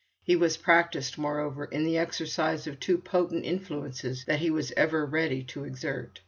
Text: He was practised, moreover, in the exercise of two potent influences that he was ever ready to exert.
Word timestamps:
He 0.23 0.35
was 0.35 0.57
practised, 0.57 1.19
moreover, 1.19 1.63
in 1.65 1.83
the 1.83 1.99
exercise 1.99 2.65
of 2.65 2.79
two 2.79 2.97
potent 2.97 3.45
influences 3.45 4.25
that 4.25 4.39
he 4.39 4.49
was 4.49 4.71
ever 4.75 5.05
ready 5.05 5.43
to 5.43 5.63
exert. 5.63 6.19